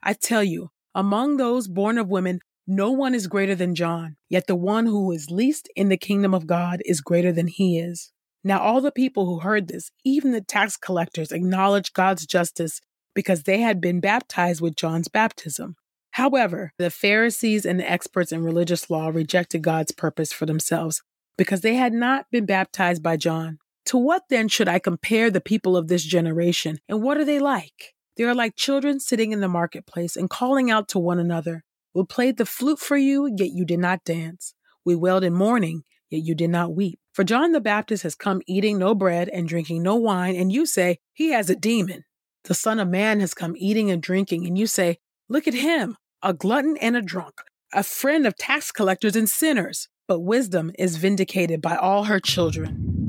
I 0.03 0.15
tell 0.15 0.45
you, 0.45 0.71
among 0.95 1.37
those 1.37 1.69
born 1.69 1.99
of 1.99 2.09
women, 2.09 2.41
no 2.71 2.93
one 2.93 3.17
is 3.17 3.27
greater 3.27 3.57
than 3.57 3.75
John, 3.75 4.17
yet 4.29 4.47
the 4.47 4.55
one 4.55 4.87
who 4.87 5.11
is 5.11 5.29
least 5.29 5.69
in 5.75 5.89
the 5.89 5.97
kingdom 5.97 6.33
of 6.33 6.47
God 6.47 6.81
is 6.85 7.01
greater 7.01 7.33
than 7.33 7.49
he 7.49 7.81
is. 7.81 8.13
Now, 8.45 8.61
all 8.61 8.81
the 8.81 8.93
people 8.93 9.27
who 9.27 9.41
heard 9.41 9.67
this, 9.67 9.91
even 10.05 10.31
the 10.31 10.41
tax 10.41 10.77
collectors, 10.77 11.33
acknowledged 11.33 11.95
God's 11.95 12.27
justice 12.27 12.81
because 13.13 13.43
they 13.43 13.59
had 13.59 13.81
been 13.81 13.99
baptized 13.99 14.61
with 14.61 14.77
John's 14.77 15.09
baptism. 15.09 15.75
However, 16.13 16.73
the 16.79 16.91
Pharisees 16.91 17.67
and 17.67 17.81
the 17.81 17.91
experts 17.91 18.31
in 18.31 18.45
religious 18.45 18.89
law 18.89 19.09
rejected 19.09 19.63
God's 19.63 19.91
purpose 19.91 20.33
for 20.33 20.47
themselves 20.47 21.03
because 21.37 21.63
they 21.63 21.75
had 21.75 21.93
not 21.93 22.27
been 22.31 22.47
baptized 22.47 23.03
by 23.03 23.17
John. 23.17 23.59
To 23.87 23.99
what 23.99 24.23
then 24.31 24.47
should 24.47 24.69
I 24.69 24.79
compare 24.79 25.29
the 25.29 25.41
people 25.41 25.77
of 25.77 25.89
this 25.89 26.05
generation, 26.05 26.79
and 26.89 27.03
what 27.03 27.17
are 27.17 27.25
they 27.25 27.41
like? 27.41 27.95
They 28.17 28.23
are 28.23 28.35
like 28.35 28.55
children 28.55 29.01
sitting 29.01 29.33
in 29.33 29.41
the 29.41 29.49
marketplace 29.49 30.15
and 30.15 30.31
calling 30.31 30.71
out 30.71 30.87
to 30.91 31.01
one 31.01 31.19
another. 31.19 31.65
We 31.93 32.05
played 32.05 32.37
the 32.37 32.47
flute 32.47 32.79
for 32.79 32.97
you, 32.97 33.27
yet 33.37 33.51
you 33.51 33.65
did 33.65 33.81
not 33.81 34.05
dance. 34.05 34.55
We 34.85 34.95
wailed 34.95 35.25
in 35.25 35.35
mourning, 35.35 35.83
yet 36.09 36.23
you 36.23 36.37
did 36.37 36.51
not 36.51 36.75
weep. 36.75 37.01
For 37.13 37.25
John 37.25 37.51
the 37.51 37.61
Baptist 37.61 38.05
has 38.05 38.15
come 38.15 38.43
eating 38.47 38.79
no 38.79 38.95
bread 38.95 39.29
and 39.29 39.49
drinking 39.49 39.83
no 39.83 39.97
wine, 39.97 40.37
and 40.37 40.53
you 40.53 40.67
say, 40.67 40.99
He 41.13 41.33
has 41.33 41.51
a 41.51 41.57
demon. 41.57 42.05
The 42.45 42.55
Son 42.55 42.79
of 42.79 42.89
Man 42.89 43.19
has 43.19 43.35
come 43.35 43.55
eating 43.57 43.91
and 43.91 44.01
drinking, 44.01 44.47
and 44.47 44.57
you 44.57 44.69
say, 44.69 44.99
Look 45.29 45.49
at 45.49 45.55
him, 45.55 45.97
a 46.23 46.33
glutton 46.33 46.77
and 46.77 46.97
a 46.97 47.03
drunk, 47.03 47.35
a 47.75 47.83
friend 47.83 48.25
of 48.25 48.37
tax 48.37 48.71
collectors 48.71 49.17
and 49.17 49.29
sinners. 49.29 49.89
But 50.07 50.21
wisdom 50.21 50.71
is 50.79 50.97
vindicated 50.97 51.61
by 51.61 51.77
all 51.77 52.05
her 52.05 52.21
children. 52.21 53.09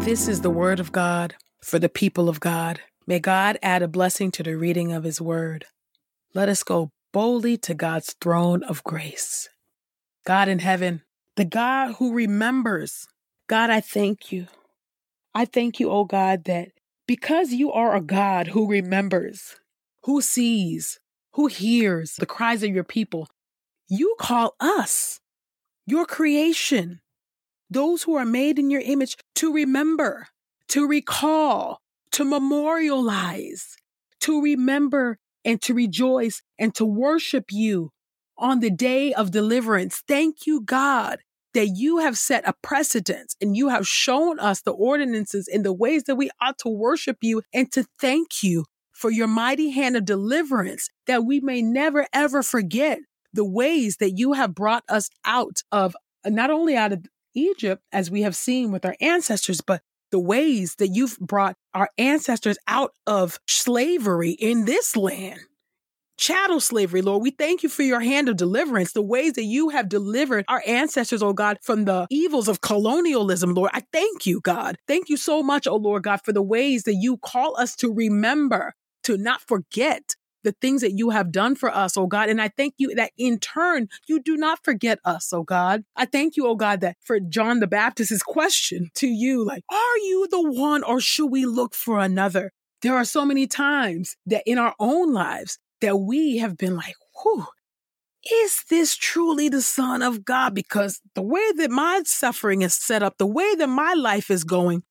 This 0.00 0.28
is 0.28 0.40
the 0.40 0.50
word 0.50 0.80
of 0.80 0.92
God 0.92 1.34
for 1.62 1.78
the 1.78 1.90
people 1.90 2.30
of 2.30 2.40
God. 2.40 2.80
May 3.08 3.20
God 3.20 3.58
add 3.62 3.80
a 3.80 3.88
blessing 3.88 4.30
to 4.32 4.42
the 4.42 4.54
reading 4.54 4.92
of 4.92 5.04
his 5.04 5.18
word. 5.18 5.64
Let 6.34 6.50
us 6.50 6.62
go 6.62 6.90
boldly 7.10 7.56
to 7.56 7.72
God's 7.72 8.14
throne 8.20 8.62
of 8.62 8.84
grace. 8.84 9.48
God 10.26 10.46
in 10.46 10.58
heaven, 10.58 11.00
the 11.34 11.46
God 11.46 11.94
who 11.94 12.12
remembers. 12.12 13.08
God, 13.46 13.70
I 13.70 13.80
thank 13.80 14.30
you. 14.30 14.46
I 15.34 15.46
thank 15.46 15.80
you, 15.80 15.90
oh 15.90 16.04
God, 16.04 16.44
that 16.44 16.68
because 17.06 17.54
you 17.54 17.72
are 17.72 17.96
a 17.96 18.02
God 18.02 18.48
who 18.48 18.68
remembers, 18.68 19.56
who 20.02 20.20
sees, 20.20 21.00
who 21.32 21.46
hears 21.46 22.16
the 22.16 22.26
cries 22.26 22.62
of 22.62 22.74
your 22.74 22.84
people, 22.84 23.26
you 23.88 24.16
call 24.20 24.54
us, 24.60 25.18
your 25.86 26.04
creation, 26.04 27.00
those 27.70 28.02
who 28.02 28.16
are 28.16 28.26
made 28.26 28.58
in 28.58 28.68
your 28.68 28.82
image, 28.82 29.16
to 29.36 29.50
remember, 29.50 30.28
to 30.68 30.86
recall, 30.86 31.80
to 32.12 32.24
memorialize, 32.24 33.76
to 34.20 34.42
remember 34.42 35.18
and 35.44 35.60
to 35.62 35.74
rejoice 35.74 36.42
and 36.58 36.74
to 36.74 36.84
worship 36.84 37.46
you 37.50 37.90
on 38.36 38.60
the 38.60 38.70
day 38.70 39.12
of 39.12 39.30
deliverance. 39.30 40.02
Thank 40.06 40.46
you, 40.46 40.60
God, 40.60 41.18
that 41.54 41.68
you 41.68 41.98
have 41.98 42.16
set 42.16 42.46
a 42.46 42.54
precedent 42.62 43.34
and 43.40 43.56
you 43.56 43.68
have 43.68 43.86
shown 43.86 44.38
us 44.38 44.62
the 44.62 44.72
ordinances 44.72 45.48
and 45.48 45.64
the 45.64 45.72
ways 45.72 46.04
that 46.04 46.16
we 46.16 46.30
ought 46.40 46.58
to 46.58 46.68
worship 46.68 47.18
you 47.20 47.42
and 47.52 47.70
to 47.72 47.84
thank 47.98 48.42
you 48.42 48.64
for 48.92 49.10
your 49.10 49.28
mighty 49.28 49.70
hand 49.70 49.96
of 49.96 50.04
deliverance 50.04 50.88
that 51.06 51.24
we 51.24 51.40
may 51.40 51.62
never 51.62 52.06
ever 52.12 52.42
forget 52.42 52.98
the 53.32 53.44
ways 53.44 53.98
that 53.98 54.18
you 54.18 54.32
have 54.32 54.54
brought 54.54 54.84
us 54.88 55.08
out 55.24 55.62
of 55.70 55.94
not 56.26 56.50
only 56.50 56.76
out 56.76 56.92
of 56.92 57.04
Egypt, 57.34 57.82
as 57.92 58.10
we 58.10 58.22
have 58.22 58.34
seen 58.34 58.72
with 58.72 58.84
our 58.84 58.96
ancestors, 59.00 59.60
but 59.60 59.82
the 60.10 60.18
ways 60.18 60.76
that 60.78 60.88
you've 60.88 61.18
brought 61.18 61.56
our 61.74 61.88
ancestors 61.98 62.58
out 62.66 62.92
of 63.06 63.38
slavery 63.46 64.30
in 64.30 64.64
this 64.64 64.96
land. 64.96 65.40
Chattel 66.18 66.58
slavery, 66.58 67.00
Lord, 67.00 67.22
we 67.22 67.30
thank 67.30 67.62
you 67.62 67.68
for 67.68 67.84
your 67.84 68.00
hand 68.00 68.28
of 68.28 68.36
deliverance, 68.36 68.92
the 68.92 69.00
ways 69.00 69.34
that 69.34 69.44
you 69.44 69.68
have 69.68 69.88
delivered 69.88 70.44
our 70.48 70.62
ancestors, 70.66 71.22
oh 71.22 71.32
God, 71.32 71.58
from 71.62 71.84
the 71.84 72.08
evils 72.10 72.48
of 72.48 72.60
colonialism, 72.60 73.54
Lord. 73.54 73.70
I 73.72 73.84
thank 73.92 74.26
you, 74.26 74.40
God. 74.40 74.78
Thank 74.88 75.08
you 75.08 75.16
so 75.16 75.44
much, 75.44 75.68
oh 75.68 75.76
Lord 75.76 76.02
God, 76.02 76.20
for 76.24 76.32
the 76.32 76.42
ways 76.42 76.82
that 76.84 76.94
you 76.94 77.18
call 77.18 77.56
us 77.56 77.76
to 77.76 77.92
remember, 77.92 78.74
to 79.04 79.16
not 79.16 79.42
forget, 79.42 80.16
the 80.48 80.56
things 80.62 80.80
that 80.80 80.92
you 80.92 81.10
have 81.10 81.30
done 81.30 81.54
for 81.54 81.70
us, 81.70 81.98
oh 81.98 82.06
God. 82.06 82.30
And 82.30 82.40
I 82.40 82.48
thank 82.48 82.74
you 82.78 82.94
that 82.94 83.12
in 83.18 83.38
turn, 83.38 83.88
you 84.06 84.18
do 84.18 84.34
not 84.34 84.64
forget 84.64 84.98
us, 85.04 85.30
oh 85.30 85.42
God. 85.42 85.84
I 85.94 86.06
thank 86.06 86.36
you, 86.38 86.46
oh 86.46 86.54
God, 86.54 86.80
that 86.80 86.96
for 87.04 87.20
John 87.20 87.60
the 87.60 87.66
Baptist's 87.66 88.22
question 88.22 88.90
to 88.94 89.06
you, 89.06 89.44
like, 89.44 89.62
are 89.70 89.98
you 89.98 90.26
the 90.30 90.50
one 90.50 90.82
or 90.82 91.00
should 91.00 91.26
we 91.26 91.44
look 91.44 91.74
for 91.74 91.98
another? 91.98 92.50
There 92.80 92.94
are 92.94 93.04
so 93.04 93.26
many 93.26 93.46
times 93.46 94.16
that 94.24 94.42
in 94.46 94.56
our 94.56 94.74
own 94.80 95.12
lives 95.12 95.58
that 95.82 95.98
we 95.98 96.38
have 96.38 96.56
been 96.56 96.76
like, 96.76 96.94
whew, 97.22 97.46
is 98.32 98.62
this 98.70 98.96
truly 98.96 99.50
the 99.50 99.60
Son 99.60 100.00
of 100.00 100.24
God? 100.24 100.54
Because 100.54 101.02
the 101.14 101.22
way 101.22 101.52
that 101.56 101.70
my 101.70 102.00
suffering 102.06 102.62
is 102.62 102.72
set 102.72 103.02
up, 103.02 103.18
the 103.18 103.26
way 103.26 103.54
that 103.56 103.68
my 103.68 103.92
life 103.92 104.30
is 104.30 104.44
going, 104.44 104.82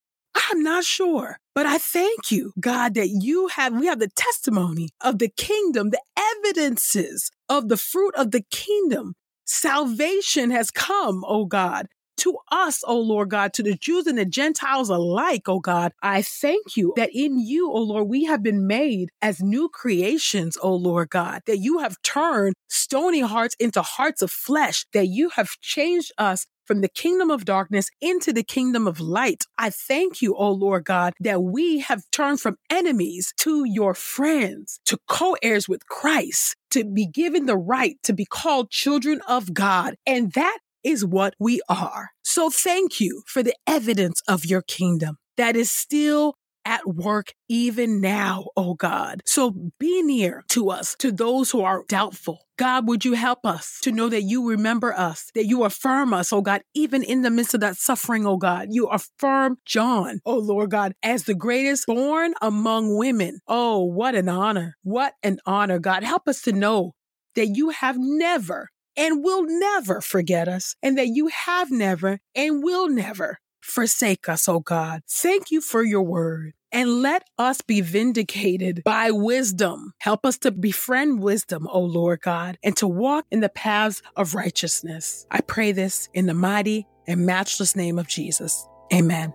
I'm 0.50 0.62
not 0.62 0.84
sure. 0.84 1.40
But 1.56 1.66
I 1.66 1.78
thank 1.78 2.32
you, 2.32 2.54
God, 2.60 2.94
that 2.96 3.10
you 3.10 3.48
have, 3.48 3.74
we 3.74 3.88
have 3.88 4.00
the 4.00 4.10
testimony 4.10 4.90
of 5.02 5.20
the 5.20 5.30
kingdom, 5.30 5.90
the 5.90 6.02
evidences 6.46 7.32
of 7.50 7.68
the 7.68 7.78
fruit 7.78 8.14
of 8.16 8.32
the 8.32 8.44
kingdom. 8.52 9.16
Salvation 9.46 10.52
has 10.52 10.70
come, 10.72 11.24
oh 11.28 11.46
God, 11.46 11.88
to 12.18 12.38
us, 12.52 12.84
O 12.86 13.00
Lord 13.00 13.30
God, 13.30 13.54
to 13.54 13.64
the 13.64 13.76
Jews 13.76 14.08
and 14.08 14.18
the 14.18 14.26
Gentiles 14.26 14.90
alike, 14.90 15.48
O 15.48 15.60
God. 15.60 15.94
I 16.02 16.22
thank 16.22 16.76
you 16.76 16.94
that 16.98 17.12
in 17.14 17.40
you, 17.40 17.72
O 17.72 17.80
Lord, 17.80 18.08
we 18.10 18.26
have 18.26 18.44
been 18.44 18.68
made 18.68 19.10
as 19.22 19.42
new 19.42 19.70
creations, 19.70 20.58
O 20.62 20.74
Lord 20.74 21.10
God, 21.10 21.42
that 21.46 21.60
you 21.60 21.80
have 21.80 22.02
turned 22.02 22.56
stony 22.68 23.22
hearts 23.22 23.56
into 23.60 23.82
hearts 23.82 24.22
of 24.22 24.32
flesh, 24.32 24.86
that 24.94 25.08
you 25.08 25.30
have 25.30 25.60
changed 25.62 26.12
us 26.18 26.46
from 26.68 26.82
the 26.82 26.90
kingdom 26.90 27.32
of 27.32 27.46
darkness 27.46 27.90
into 28.02 28.34
the 28.34 28.44
kingdom 28.44 28.88
of 28.88 29.00
light. 29.00 29.46
I 29.58 29.70
thank 29.70 30.22
you, 30.22 30.36
O 30.36 30.52
Lord 30.52 30.86
God, 30.86 31.14
that 31.22 31.42
we 31.42 31.80
have 31.80 32.04
turned 32.12 32.42
from 32.42 32.58
enemies 32.70 33.34
to 33.38 33.64
your 33.66 33.94
friends, 33.94 34.80
to 34.86 35.00
co 35.08 35.36
heirs 35.42 35.68
with 35.68 35.88
Christ, 35.88 36.56
to 36.72 36.84
be 36.84 37.08
given 37.08 37.46
the 37.46 37.58
right 37.58 37.96
to 38.04 38.14
be 38.14 38.26
called 38.26 38.70
children 38.70 39.22
of 39.28 39.54
God. 39.54 39.96
And 40.06 40.34
that 40.34 40.60
is 40.84 41.06
what 41.06 41.34
we 41.40 41.62
are. 41.70 42.10
So 42.24 42.50
thank 42.50 43.00
you 43.00 43.24
for 43.26 43.42
the 43.42 43.56
evidence 43.66 44.22
of 44.28 44.46
your 44.46 44.62
kingdom 44.62 45.18
that 45.38 45.56
is 45.56 45.72
still 45.72 46.36
at 46.68 46.86
work 46.86 47.34
even 47.48 48.02
now, 48.02 48.48
oh 48.58 48.74
God. 48.74 49.22
So 49.26 49.72
be 49.80 50.02
near 50.02 50.44
to 50.50 50.70
us, 50.70 50.96
to 51.00 51.14
those 51.14 51.50
who 51.50 51.62
are 51.62 51.86
doubtful. 51.88 52.42
God, 52.58 52.88
would 52.90 53.06
you 53.06 53.14
help 53.14 53.46
us 53.46 53.80
to 53.84 53.92
know 53.92 54.10
that 54.10 54.24
you 54.24 54.50
remember 54.50 54.94
us, 54.94 55.32
that 55.34 55.46
you 55.46 55.64
affirm 55.64 56.14
us, 56.14 56.34
oh 56.34 56.42
God, 56.42 56.62
even 56.74 57.04
in 57.04 57.22
the 57.22 57.30
midst 57.30 57.54
of 57.54 57.62
that 57.62 57.78
suffering, 57.78 58.28
oh 58.28 58.36
God. 58.36 58.68
You 58.72 58.88
affirm 58.88 59.58
John, 59.66 60.20
oh 60.26 60.40
Lord 60.40 60.72
God, 60.72 60.94
as 61.02 61.24
the 61.24 61.36
greatest 61.36 61.86
born 61.88 62.34
among 62.42 62.98
women. 62.98 63.40
Oh, 63.48 63.86
what 63.86 64.14
an 64.14 64.28
honor. 64.28 64.76
What 64.84 65.14
an 65.24 65.40
honor, 65.46 65.80
God. 65.80 66.04
Help 66.04 66.28
us 66.28 66.42
to 66.42 66.52
know 66.52 66.96
that 67.36 67.48
you 67.48 67.70
have 67.70 67.96
never 67.98 68.70
and 68.98 69.24
will 69.24 69.46
never 69.48 70.02
forget 70.02 70.48
us, 70.48 70.76
and 70.82 70.98
that 70.98 71.08
you 71.08 71.28
have 71.28 71.72
never 71.72 72.20
and 72.36 72.64
will 72.64 72.90
never 72.90 73.38
forsake 73.62 74.28
us, 74.28 74.48
O 74.48 74.60
God. 74.60 75.02
Thank 75.10 75.52
you 75.52 75.62
for 75.62 75.84
your 75.84 76.02
word. 76.02 76.54
And 76.72 77.02
let 77.02 77.24
us 77.38 77.62
be 77.62 77.82
vindicated 77.82 78.84
by 78.84 79.12
wisdom. 79.12 79.94
Help 80.00 80.26
us 80.26 80.38
to 80.40 80.52
befriend 80.52 81.22
wisdom, 81.22 81.68
O 81.72 81.80
Lord 81.80 82.22
God, 82.22 82.58
and 82.64 82.76
to 82.78 82.88
walk 82.88 83.26
in 83.32 83.40
the 83.40 83.50
paths 83.50 84.02
of 84.16 84.36
righteousness. 84.36 85.26
I 85.32 85.42
pray 85.42 85.72
this 85.72 86.10
in 86.14 86.26
the 86.26 86.34
mighty 86.34 86.88
and 87.08 87.26
matchless 87.26 87.76
name 87.76 87.98
of 87.98 88.08
Jesus. 88.08 88.68
Amen. 88.94 89.34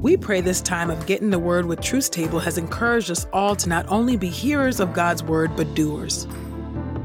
We 0.00 0.16
pray 0.16 0.40
this 0.40 0.60
time 0.60 0.90
of 0.90 1.06
getting 1.06 1.30
the 1.30 1.38
word 1.38 1.66
with 1.66 1.80
Truth 1.80 2.10
Table 2.10 2.40
has 2.40 2.58
encouraged 2.58 3.10
us 3.10 3.26
all 3.32 3.54
to 3.56 3.68
not 3.68 3.86
only 3.88 4.16
be 4.16 4.28
hearers 4.28 4.80
of 4.80 4.92
God's 4.92 5.22
word, 5.22 5.54
but 5.56 5.74
doers. 5.74 6.26